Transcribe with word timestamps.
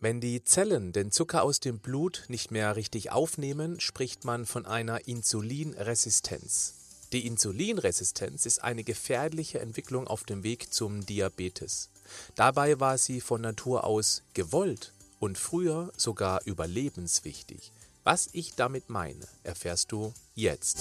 Wenn 0.00 0.20
die 0.20 0.44
Zellen 0.44 0.92
den 0.92 1.10
Zucker 1.10 1.42
aus 1.42 1.58
dem 1.58 1.80
Blut 1.80 2.24
nicht 2.28 2.52
mehr 2.52 2.76
richtig 2.76 3.10
aufnehmen, 3.10 3.80
spricht 3.80 4.24
man 4.24 4.46
von 4.46 4.64
einer 4.64 5.08
Insulinresistenz. 5.08 6.74
Die 7.10 7.26
Insulinresistenz 7.26 8.46
ist 8.46 8.62
eine 8.62 8.84
gefährliche 8.84 9.58
Entwicklung 9.58 10.06
auf 10.06 10.22
dem 10.22 10.44
Weg 10.44 10.72
zum 10.72 11.04
Diabetes. 11.04 11.90
Dabei 12.36 12.78
war 12.78 12.96
sie 12.96 13.20
von 13.20 13.40
Natur 13.40 13.82
aus 13.82 14.22
gewollt 14.34 14.92
und 15.18 15.36
früher 15.36 15.90
sogar 15.96 16.42
überlebenswichtig. 16.44 17.72
Was 18.04 18.28
ich 18.32 18.54
damit 18.54 18.90
meine, 18.90 19.26
erfährst 19.42 19.90
du 19.90 20.14
jetzt. 20.36 20.78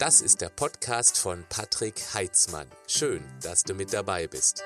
Das 0.00 0.20
ist 0.20 0.40
der 0.40 0.48
Podcast 0.48 1.16
von 1.16 1.44
Patrick 1.48 2.12
Heitzmann. 2.12 2.66
Schön, 2.88 3.22
dass 3.40 3.62
du 3.62 3.74
mit 3.74 3.92
dabei 3.92 4.26
bist. 4.26 4.64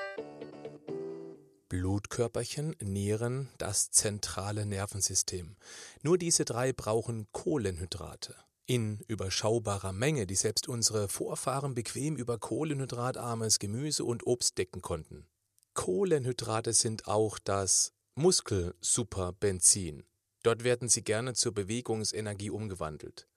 Blutkörperchen, 1.69 2.75
Nieren, 2.81 3.49
das 3.57 3.91
zentrale 3.91 4.65
Nervensystem. 4.65 5.57
Nur 6.01 6.17
diese 6.17 6.45
drei 6.45 6.71
brauchen 6.71 7.27
Kohlenhydrate. 7.33 8.35
In 8.65 8.99
überschaubarer 9.07 9.91
Menge, 9.91 10.27
die 10.27 10.35
selbst 10.35 10.67
unsere 10.67 11.09
Vorfahren 11.09 11.75
bequem 11.75 12.15
über 12.15 12.37
kohlenhydratarmes 12.37 13.59
Gemüse 13.59 14.05
und 14.05 14.25
Obst 14.25 14.57
decken 14.57 14.81
konnten. 14.81 15.27
Kohlenhydrate 15.73 16.73
sind 16.73 17.07
auch 17.07 17.37
das 17.37 17.93
Muskelsuperbenzin. 18.15 20.05
Dort 20.43 20.63
werden 20.63 20.87
sie 20.87 21.03
gerne 21.03 21.33
zur 21.33 21.53
Bewegungsenergie 21.53 22.49
umgewandelt. 22.49 23.27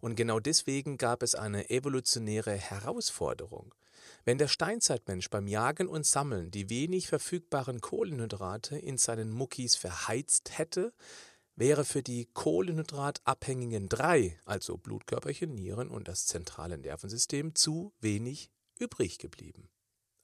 Und 0.00 0.14
genau 0.14 0.40
deswegen 0.40 0.96
gab 0.96 1.22
es 1.22 1.34
eine 1.34 1.70
evolutionäre 1.70 2.52
Herausforderung. 2.52 3.74
Wenn 4.24 4.38
der 4.38 4.48
Steinzeitmensch 4.48 5.30
beim 5.30 5.46
Jagen 5.46 5.88
und 5.88 6.06
Sammeln 6.06 6.50
die 6.50 6.70
wenig 6.70 7.08
verfügbaren 7.08 7.80
Kohlenhydrate 7.80 8.78
in 8.78 8.98
seinen 8.98 9.30
Muckis 9.30 9.76
verheizt 9.76 10.58
hätte, 10.58 10.92
wäre 11.56 11.84
für 11.84 12.02
die 12.02 12.26
kohlenhydratabhängigen 12.32 13.88
drei, 13.88 14.38
also 14.46 14.78
Blutkörperchen, 14.78 15.54
Nieren 15.54 15.90
und 15.90 16.08
das 16.08 16.26
zentrale 16.26 16.78
Nervensystem, 16.78 17.54
zu 17.54 17.92
wenig 18.00 18.50
übrig 18.78 19.18
geblieben. 19.18 19.68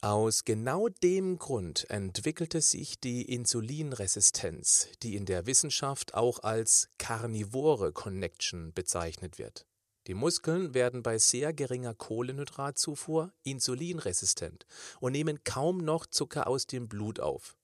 Aus 0.03 0.45
genau 0.45 0.89
dem 0.89 1.39
Grund 1.39 1.89
entwickelte 1.91 2.61
sich 2.61 3.01
die 3.01 3.23
Insulinresistenz, 3.23 4.89
die 5.03 5.17
in 5.17 5.25
der 5.27 5.47
Wissenschaft 5.47 6.15
auch 6.15 6.41
als 6.41 6.89
Carnivore 6.99 7.93
Connection 7.93 8.73
bezeichnet 8.73 9.39
wird. 9.39 9.67
Die 10.07 10.15
Muskeln 10.15 10.73
werden 10.73 11.03
bei 11.03 11.19
sehr 11.19 11.53
geringer 11.53 11.95
Kohlenhydratzufuhr 11.95 13.33
insulinresistent 13.43 14.67
und 15.01 15.13
nehmen 15.13 15.43
kaum 15.43 15.79
noch 15.79 16.07
Zucker 16.07 16.47
aus 16.47 16.67
dem 16.67 16.89
Blut 16.89 17.19
auf. 17.19 17.57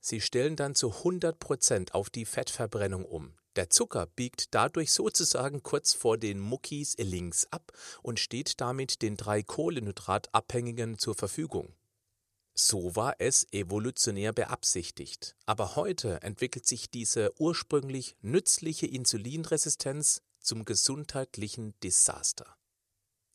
Sie 0.00 0.22
stellen 0.22 0.56
dann 0.56 0.74
zu 0.74 0.90
100 0.90 1.38
Prozent 1.38 1.94
auf 1.94 2.08
die 2.08 2.24
Fettverbrennung 2.24 3.04
um. 3.04 3.34
Der 3.56 3.68
Zucker 3.68 4.06
biegt 4.06 4.54
dadurch 4.54 4.92
sozusagen 4.92 5.62
kurz 5.62 5.92
vor 5.92 6.16
den 6.16 6.38
Muckis 6.38 6.96
links 6.98 7.46
ab 7.50 7.72
und 8.02 8.18
steht 8.18 8.60
damit 8.60 9.02
den 9.02 9.16
drei 9.16 9.42
Kohlenhydratabhängigen 9.42 10.98
zur 10.98 11.14
Verfügung. 11.14 11.74
So 12.54 12.96
war 12.96 13.16
es 13.18 13.46
evolutionär 13.52 14.32
beabsichtigt. 14.32 15.36
Aber 15.46 15.76
heute 15.76 16.22
entwickelt 16.22 16.66
sich 16.66 16.90
diese 16.90 17.32
ursprünglich 17.38 18.16
nützliche 18.22 18.86
Insulinresistenz 18.86 20.22
zum 20.40 20.64
gesundheitlichen 20.64 21.74
Desaster. 21.82 22.56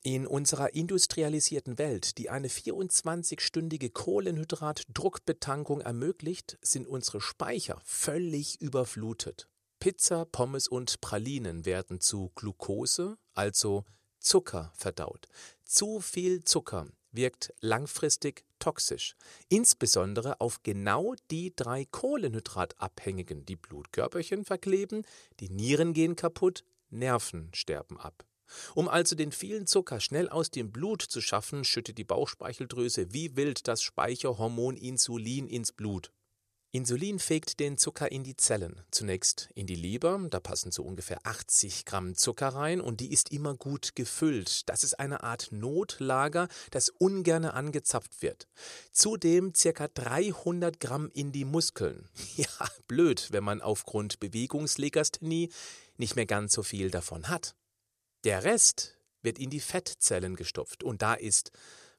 In 0.03 0.27
unserer 0.27 0.75
industrialisierten 0.75 1.79
Welt, 1.79 2.19
die 2.19 2.29
eine 2.29 2.47
24-stündige 2.47 3.91
Kohlenhydratdruckbetankung 3.91 5.81
ermöglicht, 5.81 6.59
sind 6.61 6.87
unsere 6.87 7.21
Speicher 7.21 7.81
völlig 7.83 8.61
überflutet. 8.61 9.49
Pizza, 9.79 10.25
Pommes 10.25 10.67
und 10.67 11.01
Pralinen 11.01 11.65
werden 11.65 12.01
zu 12.01 12.31
Glucose, 12.35 13.17
also 13.33 13.83
Zucker, 14.19 14.71
verdaut. 14.75 15.27
Zu 15.63 15.99
viel 16.01 16.43
Zucker 16.43 16.87
wirkt 17.11 17.53
langfristig 17.61 18.45
toxisch, 18.59 19.15
insbesondere 19.49 20.39
auf 20.39 20.61
genau 20.63 21.15
die 21.31 21.55
drei 21.55 21.85
Kohlenhydratabhängigen. 21.85 23.45
Die 23.45 23.55
Blutkörperchen 23.55 24.45
verkleben, 24.45 25.03
die 25.39 25.49
Nieren 25.49 25.93
gehen 25.93 26.15
kaputt, 26.15 26.63
Nerven 26.95 27.51
sterben 27.53 27.99
ab. 27.99 28.25
Um 28.73 28.87
also 28.87 29.15
den 29.15 29.31
vielen 29.31 29.65
Zucker 29.65 29.99
schnell 29.99 30.29
aus 30.29 30.51
dem 30.51 30.71
Blut 30.71 31.01
zu 31.01 31.21
schaffen, 31.21 31.63
schüttet 31.63 31.97
die 31.97 32.03
Bauchspeicheldrüse 32.03 33.11
wie 33.11 33.35
wild 33.35 33.67
das 33.67 33.81
Speicherhormon 33.81 34.77
Insulin 34.77 35.47
ins 35.47 35.71
Blut. 35.71 36.11
Insulin 36.75 37.19
fegt 37.19 37.61
den 37.61 37.77
Zucker 37.77 38.11
in 38.11 38.25
die 38.25 38.35
Zellen. 38.35 38.81
Zunächst 38.91 39.47
in 39.55 39.65
die 39.65 39.75
Leber, 39.75 40.19
da 40.29 40.41
passen 40.41 40.73
so 40.73 40.83
ungefähr 40.83 41.25
80 41.25 41.85
Gramm 41.85 42.15
Zucker 42.15 42.49
rein 42.49 42.81
und 42.81 42.99
die 42.99 43.13
ist 43.13 43.31
immer 43.31 43.55
gut 43.55 43.95
gefüllt. 43.95 44.67
Das 44.67 44.83
ist 44.83 44.99
eine 44.99 45.23
Art 45.23 45.53
Notlager, 45.53 46.49
das 46.71 46.89
ungerne 46.89 47.53
angezapft 47.53 48.21
wird. 48.21 48.49
Zudem 48.91 49.55
circa 49.55 49.87
300 49.87 50.81
Gramm 50.81 51.09
in 51.13 51.31
die 51.31 51.45
Muskeln. 51.45 52.09
Ja, 52.35 52.69
blöd, 52.89 53.29
wenn 53.31 53.45
man 53.45 53.61
aufgrund 53.61 54.19
Bewegungslegasthenie 54.19 55.53
nicht 55.95 56.17
mehr 56.17 56.25
ganz 56.25 56.51
so 56.51 56.61
viel 56.61 56.91
davon 56.91 57.29
hat. 57.29 57.55
Der 58.25 58.43
Rest 58.43 58.97
wird 59.21 59.39
in 59.39 59.49
die 59.49 59.61
Fettzellen 59.61 60.35
gestopft 60.35 60.83
und 60.83 61.01
da 61.01 61.13
ist 61.13 61.51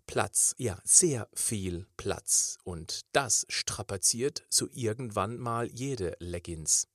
Platz, 0.06 0.54
ja, 0.58 0.78
sehr 0.84 1.28
viel 1.34 1.86
Platz. 1.96 2.58
Und 2.64 3.00
das 3.12 3.44
strapaziert 3.48 4.44
so 4.48 4.68
irgendwann 4.72 5.38
mal 5.38 5.66
jede 5.66 6.16
Leggings. 6.20 6.88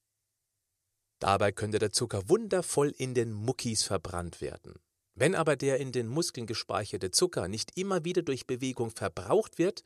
Dabei 1.20 1.52
könnte 1.52 1.78
der 1.78 1.92
Zucker 1.92 2.30
wundervoll 2.30 2.90
in 2.98 3.14
den 3.14 3.32
Muckis 3.32 3.84
verbrannt 3.84 4.42
werden. 4.42 4.80
Wenn 5.14 5.36
aber 5.36 5.56
der 5.56 5.80
in 5.80 5.92
den 5.92 6.08
Muskeln 6.08 6.48
gespeicherte 6.48 7.12
Zucker 7.12 7.48
nicht 7.48 7.78
immer 7.78 8.06
wieder 8.06 8.22
durch 8.24 8.48
Bewegung 8.48 8.90
verbraucht 8.90 9.58
wird, 9.58 9.84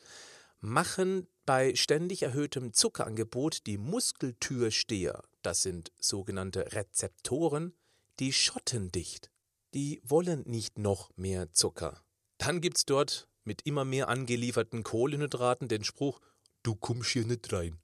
machen 0.60 1.28
bei 1.46 1.76
ständig 1.76 2.24
erhöhtem 2.24 2.74
Zuckerangebot 2.74 3.66
die 3.66 3.78
Muskeltürsteher, 3.78 5.24
das 5.42 5.62
sind 5.62 5.92
sogenannte 6.00 6.74
Rezeptoren, 6.74 7.74
die 8.20 8.34
Schotten 8.34 8.92
dicht. 8.92 9.30
Die 9.74 10.02
wollen 10.04 10.44
nicht 10.46 10.78
noch 10.80 11.12
mehr 11.18 11.52
Zucker. 11.52 12.06
Dann 12.38 12.62
gibt's 12.62 12.86
dort 12.86 13.28
mit 13.44 13.66
immer 13.66 13.86
mehr 13.86 14.10
angelieferten 14.10 14.84
Kohlenhydraten 14.84 15.68
den 15.68 15.84
Spruch, 15.84 16.20
du 16.64 16.76
kommst 16.76 17.12
hier 17.12 17.26
nicht 17.26 17.52
rein. 17.54 17.80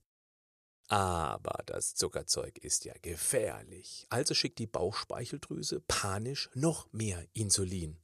Aber 0.87 1.63
das 1.65 1.95
Zuckerzeug 1.95 2.57
ist 2.57 2.83
ja 2.83 2.93
gefährlich. 3.01 4.05
Also 4.09 4.33
schickt 4.33 4.59
die 4.59 4.67
Bauchspeicheldrüse 4.67 5.79
panisch 5.87 6.49
noch 6.53 6.91
mehr 6.91 7.25
Insulin. 7.33 7.97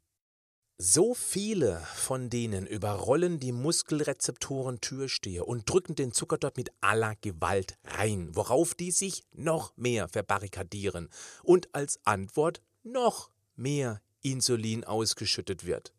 So 0.77 1.15
viele 1.15 1.81
von 1.95 2.29
denen 2.29 2.67
überrollen 2.67 3.39
die 3.39 3.51
Muskelrezeptoren 3.51 4.79
Türsteher 4.79 5.47
und 5.47 5.67
drücken 5.67 5.95
den 5.95 6.11
Zucker 6.11 6.37
dort 6.37 6.55
mit 6.55 6.69
aller 6.81 7.15
Gewalt 7.15 7.79
rein, 7.83 8.29
worauf 8.35 8.75
die 8.75 8.91
sich 8.91 9.23
noch 9.33 9.75
mehr 9.75 10.07
verbarrikadieren 10.07 11.09
und 11.41 11.73
als 11.73 11.99
Antwort 12.05 12.61
noch 12.83 13.31
mehr 13.55 14.01
Insulin 14.21 14.83
ausgeschüttet 14.83 15.65
wird. 15.65 15.93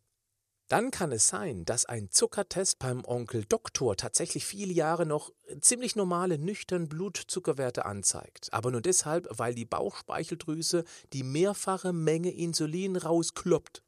Dann 0.69 0.91
kann 0.91 1.11
es 1.11 1.27
sein, 1.27 1.65
dass 1.65 1.85
ein 1.85 2.11
Zuckertest 2.11 2.77
beim 2.77 3.03
Onkel 3.03 3.43
Doktor 3.43 3.97
tatsächlich 3.97 4.45
viele 4.45 4.71
Jahre 4.71 5.07
noch 5.07 5.33
ziemlich 5.61 5.95
normale, 5.95 6.37
nüchtern 6.37 6.87
Blutzuckerwerte 6.87 7.85
anzeigt. 7.85 8.53
Aber 8.53 8.69
nur 8.69 8.81
deshalb, 8.81 9.27
weil 9.31 9.55
die 9.55 9.65
Bauchspeicheldrüse 9.65 10.83
die 11.11 11.23
mehrfache 11.23 11.91
Menge 11.91 12.31
Insulin 12.31 12.97
rauskloppt. 12.97 13.81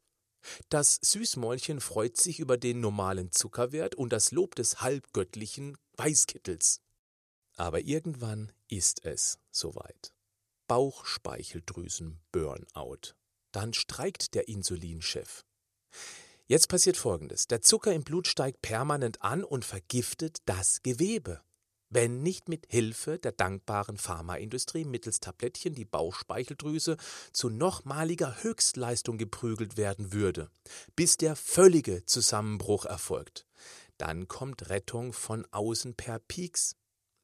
Das 0.69 0.97
Süßmäulchen 1.03 1.81
freut 1.81 2.17
sich 2.17 2.39
über 2.39 2.57
den 2.57 2.79
normalen 2.79 3.31
Zuckerwert 3.31 3.93
und 3.93 4.11
das 4.11 4.31
Lob 4.31 4.55
des 4.55 4.81
halbgöttlichen 4.81 5.77
Weißkittels. 5.97 6.81
Aber 7.57 7.81
irgendwann 7.81 8.51
ist 8.69 9.05
es 9.05 9.37
soweit. 9.51 10.15
Bauchspeicheldrüsen-Burnout. 10.67 13.13
Dann 13.51 13.75
streikt 13.75 14.33
der 14.33 14.47
Insulinchef. 14.47 15.45
Jetzt 16.47 16.67
passiert 16.67 16.97
Folgendes. 16.97 17.47
Der 17.47 17.61
Zucker 17.61 17.93
im 17.93 18.03
Blut 18.03 18.27
steigt 18.27 18.61
permanent 18.61 19.21
an 19.21 19.43
und 19.43 19.65
vergiftet 19.65 20.37
das 20.45 20.83
Gewebe. 20.83 21.41
Wenn 21.93 22.23
nicht 22.23 22.47
mit 22.47 22.67
Hilfe 22.69 23.19
der 23.19 23.33
dankbaren 23.33 23.97
Pharmaindustrie 23.97 24.85
mittels 24.85 25.19
Tablettchen 25.19 25.75
die 25.75 25.83
Bauchspeicheldrüse 25.83 26.95
zu 27.33 27.49
nochmaliger 27.49 28.43
Höchstleistung 28.43 29.17
geprügelt 29.17 29.75
werden 29.75 30.13
würde, 30.13 30.49
bis 30.95 31.17
der 31.17 31.35
völlige 31.35 32.05
Zusammenbruch 32.05 32.85
erfolgt, 32.85 33.45
dann 33.97 34.29
kommt 34.29 34.69
Rettung 34.69 35.11
von 35.11 35.45
außen 35.51 35.95
per 35.95 36.19
Pieks. 36.19 36.77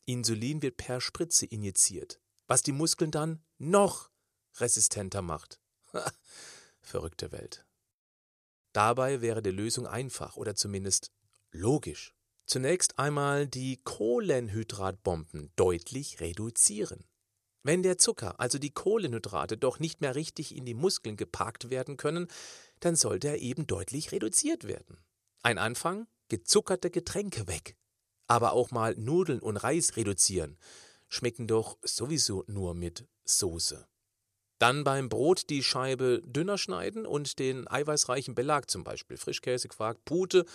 Insulin 0.05 0.61
wird 0.61 0.75
per 0.75 0.99
Spritze 0.99 1.45
injiziert, 1.45 2.19
was 2.47 2.61
die 2.61 2.73
Muskeln 2.73 3.11
dann 3.11 3.43
noch 3.57 4.11
resistenter 4.57 5.21
macht. 5.21 5.61
Verrückte 6.81 7.31
Welt. 7.31 7.66
Dabei 8.77 9.21
wäre 9.21 9.41
die 9.41 9.49
Lösung 9.49 9.87
einfach 9.87 10.37
oder 10.37 10.55
zumindest 10.55 11.11
logisch. 11.49 12.13
Zunächst 12.45 12.99
einmal 12.99 13.47
die 13.47 13.77
Kohlenhydratbomben 13.83 15.51
deutlich 15.55 16.19
reduzieren. 16.19 17.03
Wenn 17.63 17.81
der 17.81 17.97
Zucker, 17.97 18.39
also 18.39 18.59
die 18.59 18.69
Kohlenhydrate, 18.69 19.57
doch 19.57 19.79
nicht 19.79 20.01
mehr 20.01 20.13
richtig 20.13 20.55
in 20.55 20.63
die 20.63 20.75
Muskeln 20.75 21.17
geparkt 21.17 21.71
werden 21.71 21.97
können, 21.97 22.27
dann 22.79 22.95
sollte 22.95 23.29
er 23.29 23.39
eben 23.39 23.65
deutlich 23.65 24.11
reduziert 24.11 24.65
werden. 24.67 24.99
Ein 25.41 25.57
Anfang? 25.57 26.05
Gezuckerte 26.29 26.91
Getränke 26.91 27.47
weg. 27.47 27.75
Aber 28.27 28.51
auch 28.51 28.69
mal 28.69 28.93
Nudeln 28.93 29.39
und 29.39 29.57
Reis 29.57 29.95
reduzieren. 29.97 30.55
Schmecken 31.09 31.47
doch 31.47 31.79
sowieso 31.81 32.43
nur 32.45 32.75
mit 32.75 33.07
Soße. 33.25 33.87
Dann 34.59 34.83
beim 34.83 35.09
Brot 35.09 35.49
die 35.49 35.63
Scheibe 35.63 36.21
dünner 36.25 36.57
schneiden 36.57 37.05
und 37.05 37.39
den 37.39 37.67
eiweißreichen 37.67 38.33
Belag, 38.33 38.69
zum 38.69 38.83
Beispiel 38.83 39.17
Frischkäse, 39.17 39.67
Quark, 39.67 40.03
Pute 40.05 40.45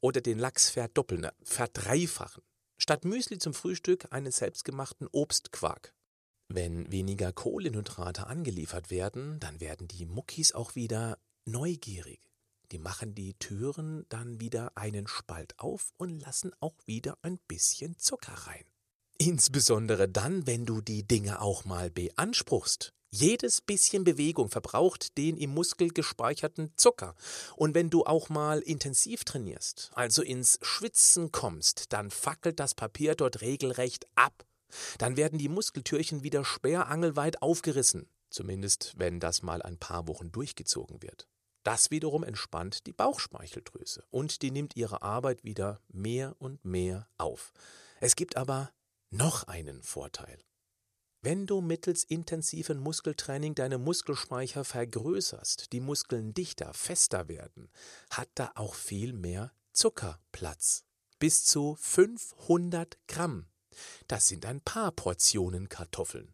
oder 0.00 0.20
den 0.20 0.38
Lachs 0.38 0.68
verdoppeln, 0.70 1.28
verdreifachen. 1.42 2.42
Statt 2.78 3.04
Müsli 3.04 3.38
zum 3.38 3.54
Frühstück 3.54 4.12
einen 4.12 4.30
selbstgemachten 4.30 5.08
Obstquark. 5.10 5.94
Wenn 6.48 6.92
weniger 6.92 7.32
Kohlenhydrate 7.32 8.26
angeliefert 8.26 8.90
werden, 8.90 9.40
dann 9.40 9.60
werden 9.60 9.88
die 9.88 10.04
Muckis 10.04 10.52
auch 10.52 10.74
wieder 10.74 11.18
neugierig. 11.44 12.20
Die 12.72 12.78
machen 12.78 13.14
die 13.14 13.34
Türen 13.34 14.04
dann 14.08 14.40
wieder 14.40 14.76
einen 14.76 15.06
Spalt 15.06 15.58
auf 15.58 15.92
und 15.96 16.20
lassen 16.20 16.52
auch 16.60 16.74
wieder 16.84 17.16
ein 17.22 17.38
bisschen 17.48 17.96
Zucker 17.96 18.34
rein. 18.46 18.64
Insbesondere 19.18 20.08
dann, 20.08 20.46
wenn 20.46 20.66
du 20.66 20.80
die 20.80 21.06
Dinge 21.06 21.40
auch 21.40 21.64
mal 21.64 21.90
beanspruchst. 21.90 22.92
Jedes 23.10 23.60
bisschen 23.60 24.04
Bewegung 24.04 24.48
verbraucht 24.48 25.16
den 25.16 25.36
im 25.36 25.54
Muskel 25.54 25.88
gespeicherten 25.88 26.72
Zucker. 26.76 27.14
Und 27.56 27.74
wenn 27.74 27.88
du 27.88 28.04
auch 28.04 28.28
mal 28.28 28.60
intensiv 28.60 29.24
trainierst, 29.24 29.90
also 29.94 30.22
ins 30.22 30.58
Schwitzen 30.62 31.32
kommst, 31.32 31.92
dann 31.92 32.10
fackelt 32.10 32.60
das 32.60 32.74
Papier 32.74 33.14
dort 33.14 33.40
regelrecht 33.40 34.06
ab. 34.16 34.44
Dann 34.98 35.16
werden 35.16 35.38
die 35.38 35.48
Muskeltürchen 35.48 36.24
wieder 36.24 36.44
sperrangelweit 36.44 37.42
aufgerissen. 37.42 38.08
Zumindest 38.28 38.94
wenn 38.96 39.20
das 39.20 39.42
mal 39.42 39.62
ein 39.62 39.78
paar 39.78 40.08
Wochen 40.08 40.32
durchgezogen 40.32 41.00
wird. 41.00 41.28
Das 41.62 41.90
wiederum 41.90 42.22
entspannt 42.22 42.86
die 42.86 42.92
Bauchspeicheldrüse 42.92 44.04
und 44.10 44.42
die 44.42 44.50
nimmt 44.50 44.76
ihre 44.76 45.02
Arbeit 45.02 45.42
wieder 45.42 45.80
mehr 45.88 46.36
und 46.38 46.64
mehr 46.64 47.08
auf. 47.18 47.52
Es 48.00 48.14
gibt 48.14 48.36
aber 48.36 48.72
noch 49.10 49.44
einen 49.44 49.82
Vorteil. 49.82 50.38
Wenn 51.28 51.44
du 51.44 51.60
mittels 51.60 52.04
intensiven 52.04 52.78
Muskeltraining 52.78 53.56
deine 53.56 53.78
Muskelspeicher 53.78 54.62
vergrößerst, 54.62 55.72
die 55.72 55.80
Muskeln 55.80 56.34
dichter, 56.34 56.72
fester 56.72 57.26
werden, 57.26 57.68
hat 58.10 58.28
da 58.36 58.52
auch 58.54 58.76
viel 58.76 59.12
mehr 59.12 59.50
Zucker 59.72 60.20
Platz. 60.30 60.84
Bis 61.18 61.44
zu 61.44 61.76
500 61.80 62.96
Gramm. 63.08 63.48
Das 64.06 64.28
sind 64.28 64.46
ein 64.46 64.60
paar 64.60 64.92
Portionen 64.92 65.68
Kartoffeln. 65.68 66.32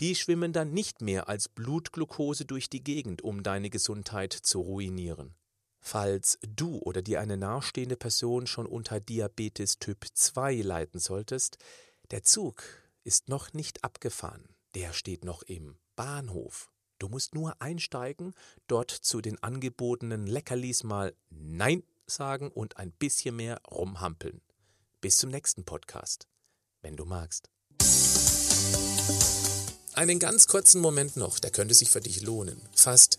Die 0.00 0.14
schwimmen 0.14 0.54
dann 0.54 0.72
nicht 0.72 1.02
mehr 1.02 1.28
als 1.28 1.50
Blutglucose 1.50 2.46
durch 2.46 2.70
die 2.70 2.82
Gegend, 2.82 3.20
um 3.20 3.42
deine 3.42 3.68
Gesundheit 3.68 4.32
zu 4.32 4.62
ruinieren. 4.62 5.34
Falls 5.80 6.38
du 6.40 6.78
oder 6.78 7.02
dir 7.02 7.20
eine 7.20 7.36
nahestehende 7.36 7.98
Person 7.98 8.46
schon 8.46 8.64
unter 8.64 9.00
Diabetes 9.00 9.78
Typ 9.80 10.06
2 10.14 10.62
leiden 10.62 10.98
solltest, 10.98 11.58
der 12.10 12.24
Zug 12.24 12.79
ist 13.04 13.28
noch 13.28 13.52
nicht 13.52 13.84
abgefahren. 13.84 14.48
Der 14.74 14.92
steht 14.92 15.24
noch 15.24 15.42
im 15.42 15.76
Bahnhof. 15.96 16.70
Du 16.98 17.08
musst 17.08 17.34
nur 17.34 17.60
einsteigen, 17.60 18.34
dort 18.66 18.90
zu 18.90 19.20
den 19.20 19.42
angebotenen 19.42 20.26
Leckerlis 20.26 20.84
mal 20.84 21.14
Nein 21.30 21.82
sagen 22.06 22.50
und 22.50 22.76
ein 22.76 22.92
bisschen 22.92 23.36
mehr 23.36 23.60
rumhampeln. 23.70 24.42
Bis 25.00 25.16
zum 25.16 25.30
nächsten 25.30 25.64
Podcast, 25.64 26.28
wenn 26.82 26.96
du 26.96 27.06
magst. 27.06 27.48
Einen 29.94 30.18
ganz 30.18 30.46
kurzen 30.46 30.80
Moment 30.80 31.16
noch, 31.16 31.38
der 31.38 31.50
könnte 31.50 31.74
sich 31.74 31.90
für 31.90 32.00
dich 32.00 32.22
lohnen. 32.22 32.60
Fast 32.74 33.18